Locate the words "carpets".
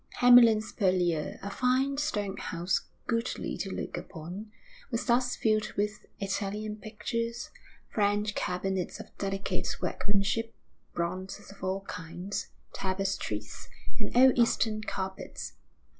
14.81-15.53